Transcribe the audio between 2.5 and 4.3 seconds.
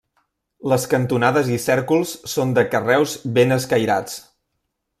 de carreus ben escairats.